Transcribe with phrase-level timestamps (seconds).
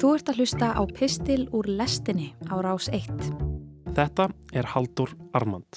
[0.00, 3.20] Þú ert að hlusta á Pistil úr lestinni á rás 1.
[3.92, 5.76] Þetta er Haldur Armand.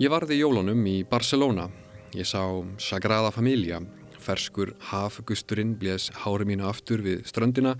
[0.00, 1.68] Ég varði jólunum í Barcelona.
[2.16, 2.40] Ég sá
[2.80, 3.84] Sagrada Familia,
[4.22, 7.74] ferskur hafgusturinn blés hári mínu aftur við ströndina.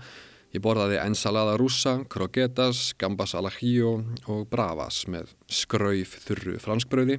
[0.53, 7.17] Ég borðaði ensalada rúsa, croquetas, gambas al ajillo og bravas með skrauf þurru franskbröði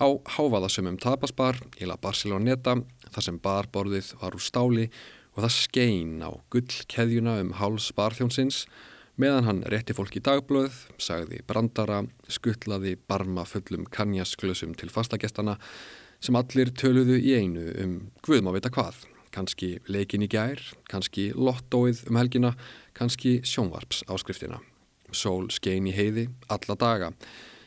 [0.00, 2.78] á hávaðasömmum tapasbar í La Barceloneta
[3.10, 4.86] þar sem barborðið var úr stáli
[5.34, 8.64] og það skein á gullkeðjuna um háls barþjónsins
[9.20, 11.98] Meðan hann rétti fólk í dagblöð, sagði brandara,
[12.30, 15.58] skuttlaði barma fullum kannjasklösum til fastagestana
[16.20, 19.04] sem allir töluðu í einu um guðum að vita hvað.
[19.30, 20.60] Kanski leikin í gær,
[20.90, 22.54] kannski lottóið um helgina,
[22.98, 24.58] kannski sjónvarps áskriftina.
[25.14, 27.12] Sól skein í heiði alla daga.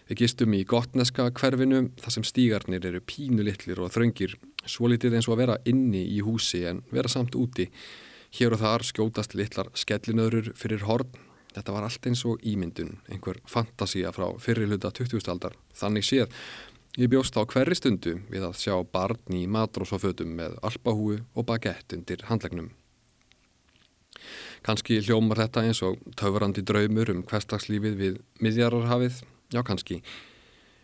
[0.10, 4.36] Við gistum í gottneska hverfinu þar sem stígarnir eru pínulitlir og þröngir,
[4.68, 7.70] svo litið eins og að vera inni í húsi en vera samt úti.
[8.36, 11.14] Hér og þar skjótast litlar skellinöðrur fyrir horn
[11.54, 15.22] Þetta var allt eins og ímyndun, einhver fantasía frá fyrri hluta 20.
[15.30, 15.54] aldar.
[15.78, 16.32] Þannig séð,
[16.98, 21.96] ég bjóst á hverri stundu við að sjá barn í matrósafötum með alpahúu og bagett
[21.96, 22.70] undir handlegnum.
[24.64, 30.00] Kanski hljómar þetta eins og töfrandi draumur um hverstagslífið við miðjararhafið, já kannski.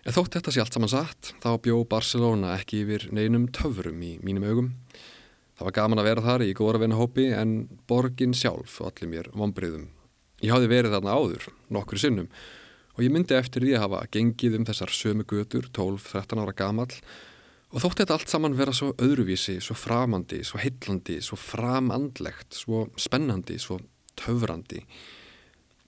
[0.03, 4.17] En þótt þetta sé allt saman satt, þá bjó Barcelona ekki yfir neinum töfrum í
[4.25, 4.73] mínum augum.
[5.59, 7.53] Það var gaman að vera þar í góðra vinna hópi en
[7.87, 9.89] borgin sjálf allir mér vonbriðum.
[10.39, 12.29] Ég hafði verið þarna áður, nokkur sinnum,
[12.99, 16.91] og ég myndi eftir því að hafa gengið um þessar sömu götur, 12-13 ára gamall,
[17.71, 22.89] og þótti þetta allt saman vera svo öðruvísi, svo framandi, svo heillandi, svo framandlegt, svo
[22.99, 23.77] spennandi, svo
[24.19, 24.81] töfrandi.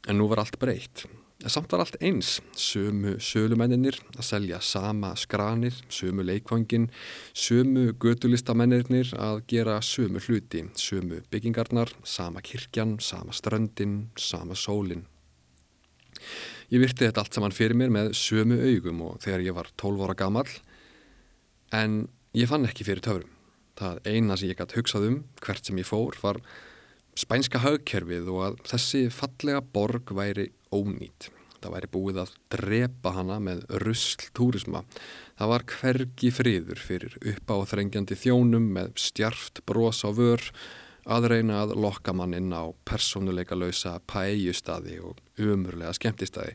[0.07, 1.03] En nú var allt breytt.
[1.51, 6.87] Samt var allt eins, sömu sölumenninir að selja sama skranir, sömu leikvangin,
[7.35, 15.09] sömu gödulistamennir að gera sömu hluti, sömu byggingarnar, sama kirkjan, sama ströndin, sama sólin.
[16.71, 20.05] Ég virti þetta allt saman fyrir mér með sömu augum og þegar ég var 12
[20.05, 20.47] ára gammal,
[21.75, 23.33] en ég fann ekki fyrir töfrum.
[23.75, 26.39] Það eina sem ég gæti hugsað um, hvert sem ég fór, var
[27.19, 31.27] spænska haugkerfið og að þessi fallega borg væri ónýtt.
[31.61, 34.85] Það væri búið að drepa hana með rusl túrisma.
[35.35, 40.47] Það var hvergi friður fyrir upp á þrengjandi þjónum með stjarft bros á vör
[41.05, 46.53] að reyna að lokka mann inn á persónuleika lausa paegjustadi og umurlega skemmtistadi.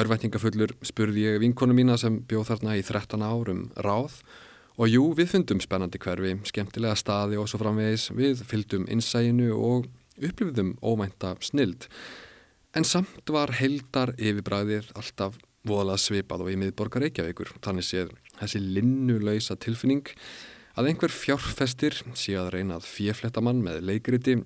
[0.00, 4.22] Örvætningafullur spurði ég vinkonu mína sem bjóð þarna í 13 árum ráð
[4.74, 9.86] Og jú, við fundum spennandi hverfi, skemmtilega staði og svo framvegis, við fyldum innsæginu og
[10.18, 11.86] upplifðum ómænta snild.
[12.74, 17.52] En samt var heldar yfirbræðir alltaf voðalega svipað og í miðborgar Reykjavíkur.
[17.62, 20.10] Þannig séð þessi linnulöysa tilfinning
[20.74, 24.40] að einhver fjárfestir sé að reyna að fjefletta mann með leikriti,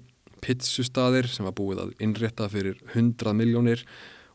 [0.44, 3.84] pizzustadir sem var búið að innrétta fyrir 100 miljónir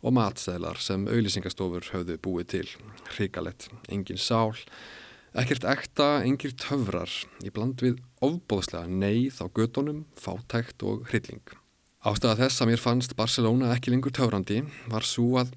[0.04, 2.68] og matstæðlar sem auðlýsingastofur höfðu búið til.
[3.14, 4.58] Hrikalett, engin sál.
[5.34, 7.10] Ekkert ekta, engir töfrar,
[7.42, 11.42] í bland við ofbóðslega neyð á gödunum, fátækt og hrylling.
[12.04, 14.60] Ástæða þess að mér fannst Barcelona ekki lengur töfrandi
[14.92, 15.54] var svo að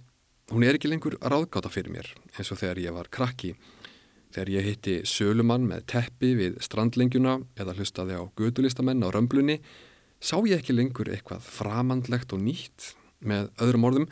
[0.54, 3.56] hún er ekki lengur ráðgáta fyrir mér, eins og þegar ég var krakki.
[4.34, 9.60] Þegar ég hitti sölumann með teppi við strandlengjuna eða hlustaði á gödulistamenn á römblunni,
[10.20, 12.94] sá ég ekki lengur eitthvað framandlegt og nýtt.
[13.26, 14.08] Með öðrum orðum,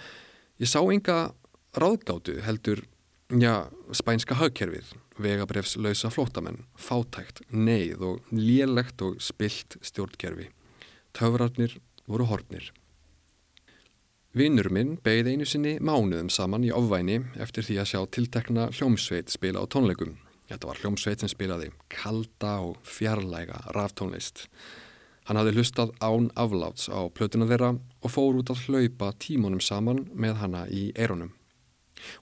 [0.62, 1.34] ég sá enga
[1.76, 2.80] ráðgátu heldur,
[3.28, 10.48] já, spænska hagkerfið vegabrefslausa flótamenn, fátækt, neyð og lélegt og spilt stjórnkerfi.
[11.14, 11.76] Töfrarnir
[12.10, 12.72] voru hornir.
[14.34, 19.30] Vinnur minn beigði einu sinni mánuðum saman í ofvæni eftir því að sjá tiltekna hljómsveit
[19.30, 20.16] spila á tónleikum.
[20.50, 24.48] Þetta var hljómsveit sem spilaði kalda og fjarlæga raftónlist.
[25.28, 30.02] Hann hafði hlustað án afláts á plötuna þeirra og fór út að hlaupa tímunum saman
[30.10, 31.30] með hanna í eironum.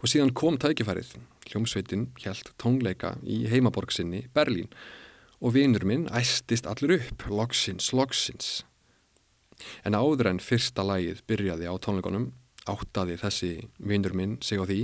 [0.05, 1.15] Og síðan kom tækifærið.
[1.49, 4.69] Hljómsveitin hjælt tónleika í heimaborg sinni Berlín
[5.41, 8.61] og vinur minn æstist allur upp, loksins, loksins.
[9.87, 12.31] En áður en fyrsta lægið byrjaði á tónleikonum
[12.71, 14.81] áttaði þessi vinur minn sig á því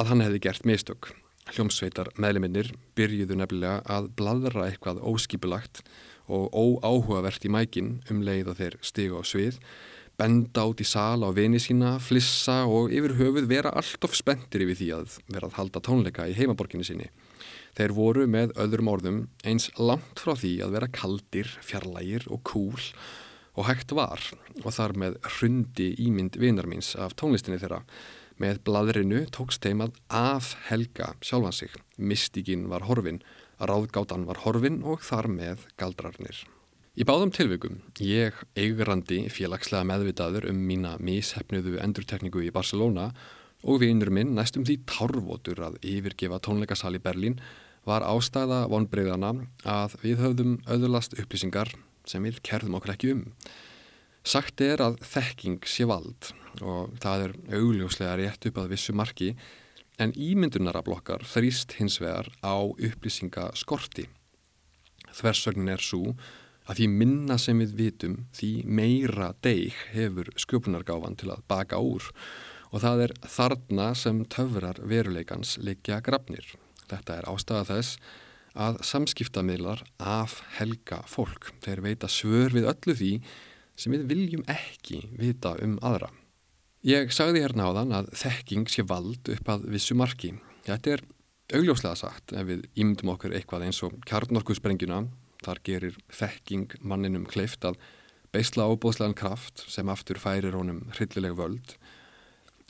[0.00, 1.12] að hann hefði gert mistök.
[1.52, 5.82] Hljómsveitar meðleminnir byrjuðu nefnilega að bladra eitthvað óskipulagt
[6.32, 9.58] og óáhugavert í mækin um leið og þeir stigu á svið
[10.20, 14.64] benda át í sal á vini sína, flissa og yfir höfuð vera allt of spenntir
[14.66, 17.08] yfir því að vera að halda tónleika í heimaborginni sinni.
[17.76, 22.78] Þeir voru með öðrum orðum eins langt frá því að vera kaldir, fjarlægir og kúl
[23.58, 24.22] og hægt var
[24.62, 27.82] og þar með hrundi ímynd vinarmins af tónlistinni þeirra.
[28.40, 31.76] Með bladrinu tókst þeim að af helga sjálfan sig.
[32.00, 33.20] Mystikinn var horfin,
[33.60, 36.40] ráðgátan var horfin og þar með galdrarnir.
[36.92, 43.10] Í báðum tilvikum, ég eigrandi félagslega meðvitaður um mína mishefnuðu endurtekningu í Barcelona
[43.62, 47.38] og vinnur minn næstum því tárvotur að yfirgefa tónleikasal í Berlín
[47.88, 49.32] var ástæða vonbreyðana
[49.64, 51.72] að við höfðum öðurlast upplýsingar
[52.08, 53.26] sem við kerðum okkur ekki um.
[54.22, 56.30] Sagt er að þekking sé vald
[56.62, 59.32] og það er augljóslega rétt upp að vissu marki
[60.02, 64.06] en ímyndunarablokkar þrýst hins vegar á upplýsingaskorti.
[65.12, 66.14] Þversögnin er svo
[66.70, 72.06] að því minna sem við vitum því meira deig hefur sköpunargáfan til að baka úr
[72.72, 76.46] og það er þarna sem töfrar veruleikans leikja grafnir.
[76.88, 78.20] Þetta er ástæða þess að
[78.54, 81.52] samskiptamiðlar af helga fólk.
[81.64, 83.12] Þeir veita svör við öllu því
[83.78, 86.10] sem við viljum ekki vita um aðra.
[86.82, 90.34] Ég sagði hérna á þann að þekking sé vald upp að vissu marki.
[90.66, 91.04] Þetta er
[91.54, 95.06] augljóslega sagt ef við ímyndum okkur eitthvað eins og kjarnorkusprengjuna.
[95.42, 97.80] Þar gerir þekking manninum kleift að
[98.34, 101.76] beisla ábúðslegan kraft sem aftur færir honum hryllileg völd.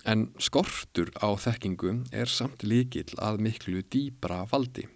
[0.09, 4.89] En skortur á þekkingu er samt líkil að miklu dýbra valdi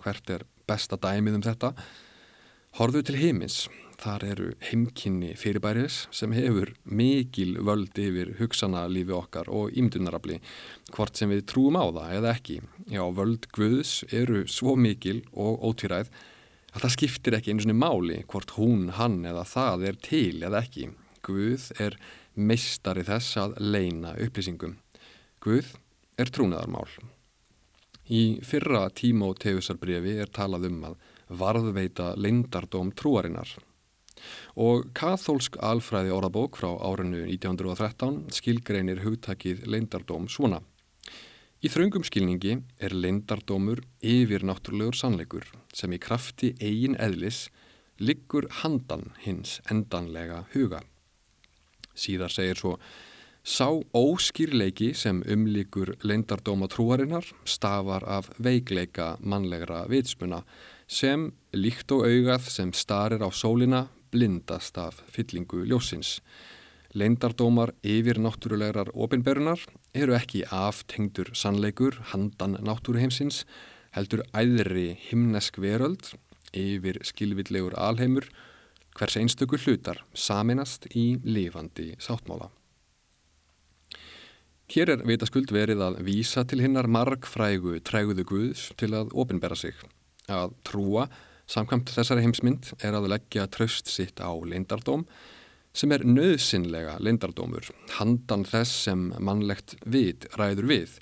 [0.00, 1.74] hvert er besta dæmið um þetta.
[2.78, 3.64] Horðu til heimins
[4.00, 10.38] þar eru heimkynni fyrirbæris sem hefur mikil völd yfir hugsana lífi okkar og ímdunarafli
[10.94, 12.58] hvort sem við trúum á það eða ekki.
[12.88, 16.08] Já, völd Guðs eru svo mikil og ótýræð
[16.70, 20.64] að það skiptir ekki einu svona máli hvort hún, hann eða það er til eða
[20.64, 20.90] ekki.
[21.26, 21.98] Guð er
[22.34, 24.78] meistari þess að leina upplýsingum.
[25.44, 25.74] Guð
[26.20, 26.88] er trúnaðarmál
[28.10, 30.96] Í fyrra tímóteusarbrefi er talað um að
[31.40, 33.52] varðveita leindardóm trúarinnar
[34.60, 40.58] og kathólsk alfræði orðabók frá árinu 1913 skilgreinir hugtakið leindardóm svona.
[41.60, 45.46] Í þraungum skilningi er leindardómur yfir náttúrulegur sannleikur
[45.76, 47.46] sem í krafti eigin eðlis
[48.00, 50.80] liggur handan hins endanlega huga.
[51.94, 52.78] Síðar segir svo
[53.40, 60.42] Sá óskýrleiki sem umlíkur leindardóma trúarinnar stafar af veikleika mannlegra vitsmuna
[60.86, 66.20] sem líkt og augað sem starir á sólina blindast af fyllingu ljósins.
[66.92, 69.64] Leindardómar yfir náttúrulegar opinberunar
[69.94, 73.46] eru ekki aftengdur sannleikur handan náttúruheimsins,
[73.96, 76.12] heldur æðri himnesk veröld
[76.52, 78.28] yfir skilvillegur alheimur
[78.98, 82.50] hvers einstöku hlutar saminast í lifandi sáttmála.
[84.70, 89.74] Hér er vitaskuld verið að vísa til hinnar margfrægu træguðu Guðs til að ofinbera sig.
[90.30, 91.08] Að trúa,
[91.50, 95.02] samkvæmt þessari heimsmynd, er að leggja tröst sitt á leindardóm
[95.74, 97.66] sem er nöðsynlega leindardómur,
[97.98, 100.96] handan þess sem mannlegt vit ræður við.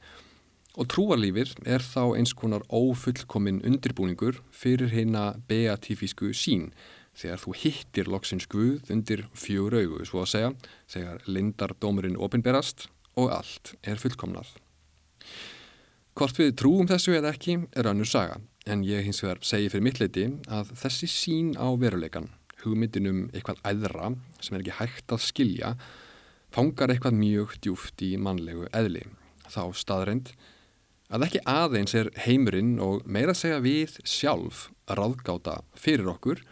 [0.81, 6.71] Og trúarlífið er þá eins konar ófullkomin undirbúningur fyrir hérna beatífísku sín
[7.13, 10.55] þegar þú hittir loksins Guð undir fjögur augu, svo að segja,
[10.89, 12.89] þegar leindardómurinn ofinberast
[13.19, 14.51] og allt er fullkomnað.
[16.19, 19.87] Hvort við trúum þessu eða ekki er annur saga, en ég hins vegar segi fyrir
[19.87, 22.31] mitt leiti að þessi sín á veruleikan,
[22.65, 25.73] hugmyndinum eitthvað æðra sem er ekki hægt að skilja,
[26.55, 29.05] fangar eitthvað mjög djúft í mannlegu eðli.
[29.49, 30.33] Þá staðreind
[31.09, 36.43] að ekki aðeins er heimurinn og meira segja við sjálf ráðgáta fyrir okkur,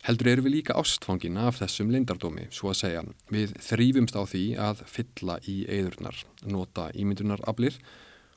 [0.00, 3.02] Heldur eru við líka ástfangin af þessum leindardómi, svo að segja.
[3.28, 7.76] Við þrýfumst á því að fylla í eðurnar, nota ímyndunaraflir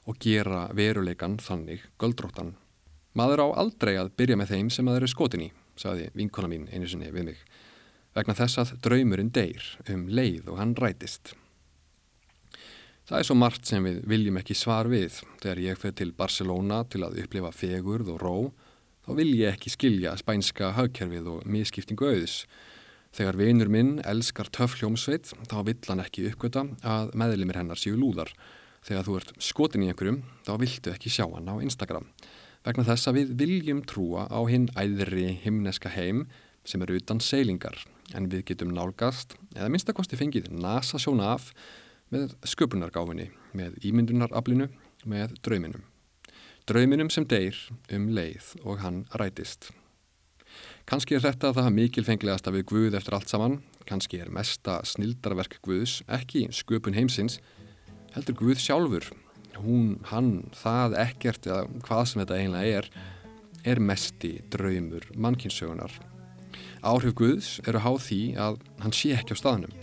[0.03, 2.57] og gera veruleikan þannig göldróttan.
[3.15, 6.67] Maður á aldrei að byrja með þeim sem maður er skotin í, saði vinkona mín
[6.73, 7.39] einu sinni við mig,
[8.17, 11.31] vegna þess að draumurinn deyr um leið og hann rætist.
[13.07, 16.83] Það er svo margt sem við viljum ekki svar við þegar ég fyrir til Barcelona
[16.91, 18.35] til að upplifa fegurð og ró
[19.03, 22.43] þá vil ég ekki skilja spænska hagkerfið og miskiptingu auðs.
[23.13, 27.93] Þegar vinur minn elskar töff hljómsveit, þá vill hann ekki uppgöta að meðlimir hennar séu
[27.99, 28.31] lúðar.
[28.83, 32.09] Þegar þú ert skotin í einhverjum, þá viltu ekki sjá hann á Instagram.
[32.65, 36.25] Vegna þess að við viljum trúa á hinn æðri himneska heim
[36.65, 37.75] sem eru utan seilingar,
[38.15, 41.51] en við getum nálgast, eða minnstakosti fengið nasa sjóna af
[42.13, 44.69] með sköpunargáfinni, með ímyndunaraflinu,
[45.05, 45.83] með drauminum.
[46.63, 47.57] Drauminum sem deyr
[47.91, 49.65] um leið og hann rætist.
[50.87, 55.57] Kanski er þetta það mikilfenglegast að við Guð eftir allt saman, kannski er mesta snildarverk
[55.65, 57.41] Guðs ekki sköpun heimsins,
[58.15, 59.09] heldur Guð sjálfur,
[59.59, 62.89] hún, hann, það ekkert eða hvað sem þetta eiginlega er
[63.75, 65.91] er mesti draumur mannkynnsögunar.
[66.79, 69.75] Áhrif Guðs eru háð því að hann sé ekki á staðnum.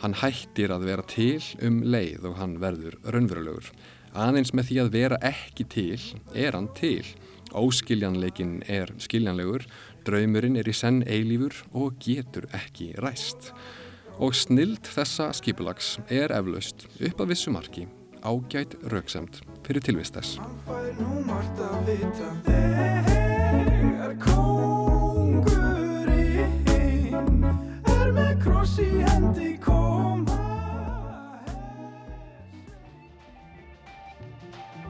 [0.00, 3.68] Hann hættir að vera til um leið og hann verður raunverulegur.
[4.12, 6.00] Aðeins með því að vera ekki til
[6.34, 7.04] er hann til.
[7.52, 9.64] Óskiljanleikin er skiljanlegur,
[10.06, 13.52] draumurinn er í senn eilífur og getur ekki ræst.
[14.20, 17.88] Og snild þessa skipulags er eflaust upp að vissu marki
[18.22, 20.14] ágætt rauksamt fyrir tilvist